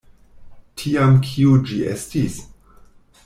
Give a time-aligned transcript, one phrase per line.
[0.83, 2.39] Tiam kio ĝi estis?